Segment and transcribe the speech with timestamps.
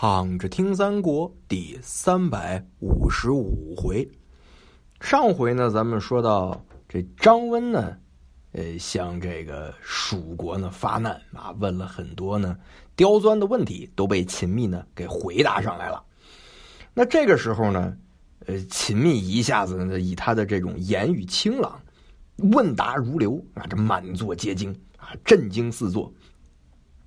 [0.00, 4.08] 躺着听三国第三百五十五回。
[5.00, 7.96] 上回呢，咱们说到这张温呢，
[8.52, 12.56] 呃，向这个蜀国呢发难啊，问了很多呢
[12.94, 16.00] 刁钻的问题，都被秦密呢给回答上来了。
[16.94, 17.96] 那这个时候呢，
[18.46, 21.76] 呃，秦密一下子呢，以他的这种言语清朗，
[22.36, 26.14] 问答如流啊，这满座皆惊啊，震惊四座。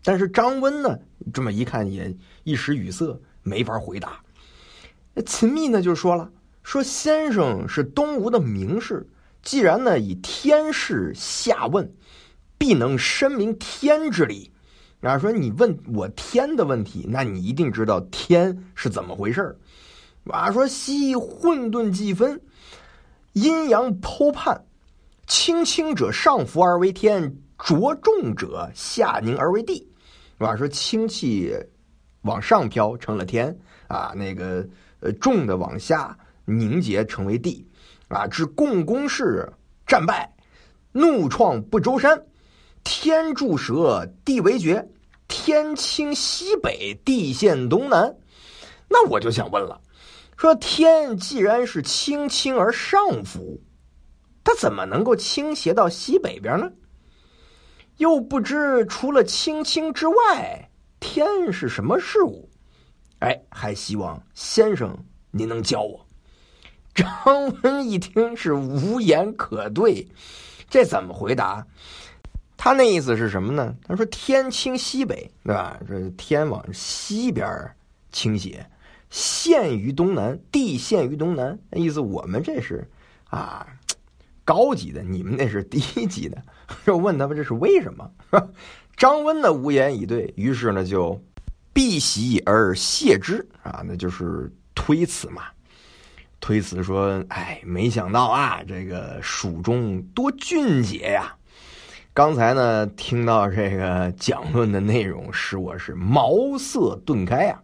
[0.04, 0.98] 但是张温呢，
[1.34, 4.20] 这么一看也一时语塞，没法回答。
[5.14, 6.32] 那秦密呢就说了
[6.64, 9.08] ：“说先生是东吴的名士，
[9.44, 11.94] 既然呢以天事下问，
[12.58, 14.52] 必能深明天之理。
[15.02, 19.58] 啊，说你问我天的问题，那你一定知道天是怎么回事儿。
[20.26, 22.42] 啊，说昔混沌既分，
[23.34, 24.66] 阴阳剖判，
[25.28, 29.88] 轻轻者上浮而为天，着重者下凝而为地。”
[30.42, 30.56] 是吧？
[30.56, 31.54] 说氢气
[32.24, 33.56] 往上飘成了天
[33.88, 34.68] 啊，那个
[35.00, 37.64] 呃重的往下凝结成为地
[38.08, 38.26] 啊。
[38.26, 39.48] 至共工氏
[39.86, 40.34] 战败，
[40.92, 42.20] 怒创不周山，
[42.84, 44.84] 天柱蛇，地为绝，
[45.28, 48.12] 天倾西北，地陷东南。
[48.90, 49.80] 那我就想问了，
[50.38, 53.62] 说天既然是轻轻而上浮，
[54.44, 56.68] 它怎么能够倾斜到西北边呢？
[58.02, 62.50] 又不知除了青青之外，天是什么事物？
[63.20, 64.98] 哎，还希望先生
[65.30, 66.04] 您能教我。
[66.96, 67.14] 张
[67.62, 70.08] 温一听是无言可对，
[70.68, 71.64] 这怎么回答？
[72.58, 73.76] 他那意思是什么呢？
[73.88, 75.80] 他说天倾西北，对吧？
[75.88, 77.48] 这天往西边
[78.12, 78.66] 倾斜，
[79.12, 81.56] 陷于东南，地陷于东南。
[81.70, 82.84] 那意思我们这是
[83.26, 83.68] 啊。
[84.52, 86.38] 高级的，你们那是低级的。
[86.86, 88.12] 就问他们这是为什么？
[88.98, 91.24] 张温呢无言以对，于是呢就
[91.72, 95.44] 避席而谢之啊，那就是推辞嘛。
[96.42, 101.34] 推辞说：“哎，没想到啊，这个蜀中多俊杰呀！
[102.14, 107.62] 刚才呢听到这个讲论的内容，使我是茅塞顿开呀。”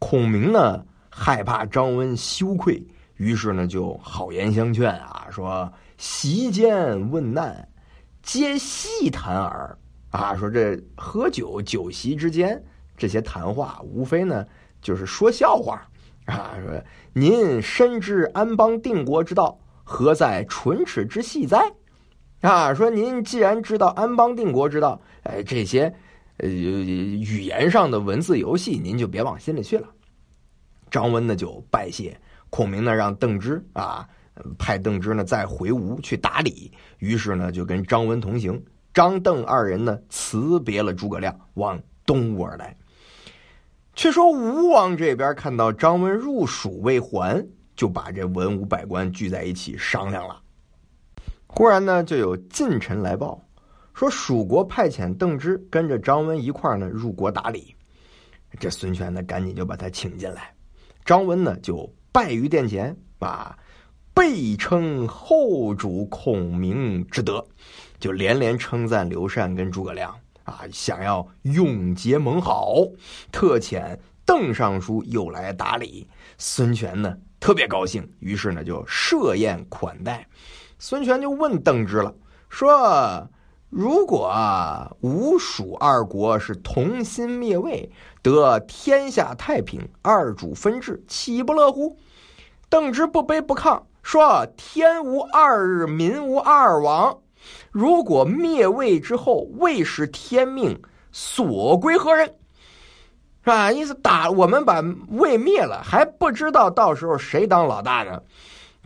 [0.00, 2.82] 孔明呢害怕张温羞愧，
[3.22, 5.72] 于是呢就好言相劝啊，说。
[5.98, 7.68] 席间问难，
[8.22, 9.78] 皆细谈耳。
[10.10, 12.60] 啊，说这喝酒酒席之间
[12.96, 14.44] 这些谈话，无非呢
[14.80, 15.86] 就是说笑话。
[16.24, 21.72] 啊，说您深知安邦定国之道，何在唇齿之细哉？
[22.40, 25.82] 啊，说您既然知道安邦定国之道，哎，这些
[26.38, 29.86] 呃语言上的文字游戏，您就别往心里去了。
[30.90, 32.20] 张温呢就拜谢，
[32.52, 34.06] 孔明呢让邓芝啊。
[34.58, 38.60] 派邓芝呢再回吴去打理，于是呢就跟张温同行。
[38.94, 42.74] 张邓二人呢辞别了诸葛亮，往东吴而来。
[43.94, 47.46] 却说吴王这边看到张温入蜀未还，
[47.76, 50.40] 就把这文武百官聚在一起商量了。
[51.46, 53.38] 忽然呢，就有近臣来报，
[53.92, 57.76] 说蜀国派遣邓芝跟着张温一块呢入国打理。
[58.58, 60.54] 这孙权呢赶紧就把他请进来。
[61.04, 63.58] 张温呢就拜于殿前，啊，
[64.12, 67.42] 备称后主孔明之德，
[67.98, 70.14] 就连连称赞刘禅跟诸葛亮
[70.44, 72.76] 啊，想要永结盟好。
[73.32, 76.06] 特遣邓尚书又来打理，
[76.36, 80.26] 孙权呢特别高兴，于是呢就设宴款待。
[80.78, 82.14] 孙权就问邓芝了，
[82.50, 83.26] 说
[83.74, 84.30] ：“如果
[85.00, 87.90] 吴蜀二国是同心灭魏，
[88.20, 91.96] 得天下太平，二主分治，岂不乐乎？”
[92.68, 93.80] 邓芝不卑不亢。
[94.02, 97.16] 说天无二日，民无二王。
[97.70, 100.78] 如果灭魏之后，魏是天命，
[101.10, 102.26] 所归何人？
[102.26, 103.72] 是吧？
[103.72, 108.20] 意思打我们把魏灭了，还不知道到时候谁当老大呢？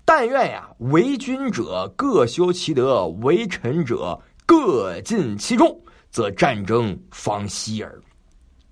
[0.05, 5.79] 但愿呀，为君者各修其德，为臣者各尽其忠，
[6.11, 8.01] 则战争方息耳。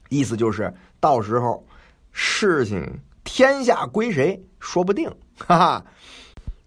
[0.08, 1.66] 意思就是到时候
[2.12, 2.88] 事情
[3.25, 5.10] 天下归谁，说不定。
[5.37, 5.84] 哈哈。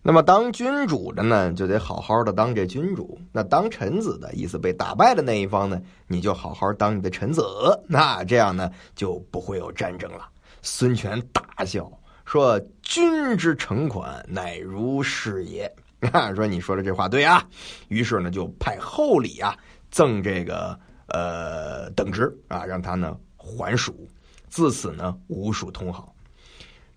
[0.03, 7.43] 那么当君主的呢，就得好好的当这君主；那当臣子的意思，被打败的那一方呢，你就好好当你的臣子。
[7.87, 10.29] 那这样呢，就不会有战争了。
[10.61, 11.91] 孙权大笑
[12.23, 15.69] 说：“君之诚款，乃如是也。”
[16.11, 17.43] 啊， 说你说的这话对啊。
[17.87, 19.55] 于是呢，就派厚礼啊，
[19.91, 20.77] 赠这个
[21.07, 24.07] 呃等职啊，让他呢还蜀。
[24.49, 26.13] 自此呢，吴蜀通好。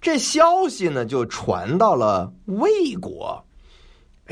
[0.00, 3.44] 这消息呢，就传到了魏国。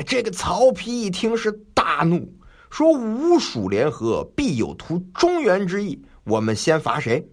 [0.07, 2.27] 这个曹丕一听是大怒，
[2.71, 6.01] 说：“吴蜀联合，必有图中原之意。
[6.23, 7.23] 我们先伐谁？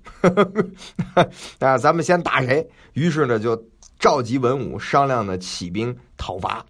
[1.61, 2.69] 啊，咱们先打谁？
[2.95, 3.57] 于是呢，就
[3.99, 6.67] 召集文武商量呢，起兵讨伐。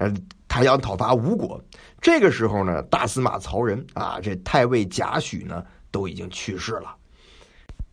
[0.00, 0.10] 呃，
[0.48, 1.62] 他要讨伐吴国。
[2.00, 6.96] 这个时候呢，大司马曹仁啊，这太尉贾诩呢，都已经去世了。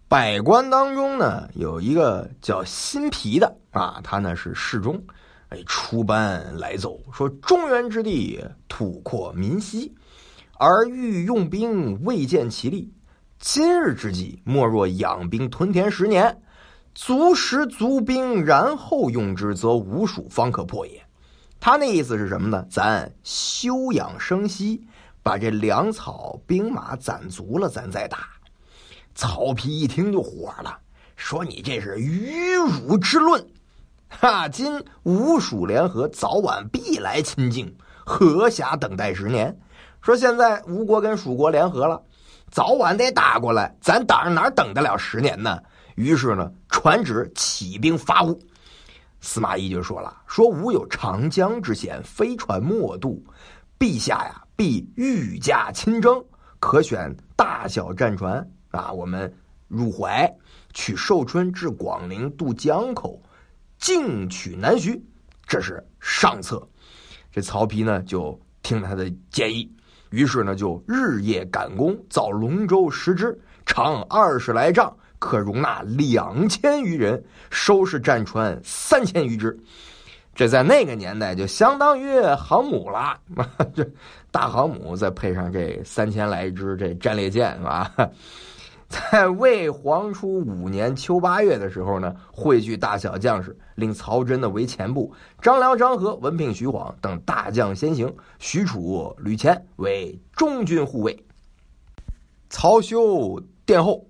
[0.07, 5.03] 百官当中呢，有一个叫辛毗的啊，他呢是侍中，
[5.49, 9.93] 哎，出班来奏说：中原之地土阔民稀，
[10.57, 12.89] 而欲用兵未见其利。
[13.37, 16.41] 今日之计，莫若养兵屯田十年，
[16.95, 21.03] 足食足兵，然后用之，则吴蜀方可破也。
[21.67, 22.65] 他那意思是什么呢？
[22.71, 24.87] 咱休养生息，
[25.21, 28.19] 把这粮草兵马攒足了，咱再打。
[29.13, 30.79] 曹丕一听就火了，
[31.17, 33.45] 说：“你这是愚辱之论！
[34.07, 37.75] 哈，今吴蜀联合，早晚必来侵境，
[38.05, 39.59] 何暇等待十年？
[40.01, 42.01] 说现在吴国跟蜀国联合了，
[42.49, 45.59] 早晚得打过来，咱等哪等得了十年呢？
[45.95, 48.39] 于是呢，传旨起兵伐吴。
[49.27, 53.21] 司马懿就说了：“说吾有长江之险，飞船莫渡，
[53.77, 56.23] 陛下呀，必御驾亲征，
[56.61, 59.31] 可选大小战船。”啊，我们
[59.67, 60.33] 入淮，
[60.73, 63.21] 取寿春至广陵，渡江口，
[63.77, 65.03] 进取南徐，
[65.45, 66.65] 这是上策。
[67.29, 69.69] 这曹丕呢，就听他的建议，
[70.09, 79.57] 于是呢，就日夜赶工，造龙舟十只，长二十来丈，可容纳两千余人，收拾战船三千余只。
[80.35, 83.19] 这在那个年代就相当于航母了，
[83.73, 83.83] 这
[84.29, 87.91] 大航母再配上这三千来只这战列舰，是吧？
[88.87, 95.11] 在魏黄初五年秋八月的时候呢，汇聚大小将士，令曹真呢为前部，
[95.41, 101.25] 张辽、张合、文聘、徐晃等大将先行，许褚、吕虔为中军护卫，
[102.49, 104.05] 曹休殿后，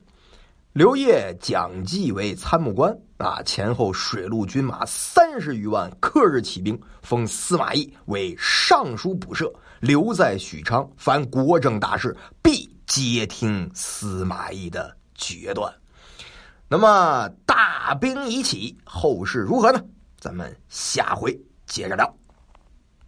[0.77, 2.95] 刘烨、蒋济为参谋官。
[3.17, 12.71] 啊，前后水陆军马三十余万，克日起兵，封司马懿为尚书仆射，留在许昌，凡国政大事必。
[12.85, 15.73] 接听司马懿的决断，
[16.69, 19.83] 那么大兵已起，后事如何呢？
[20.19, 22.15] 咱们下回接着聊。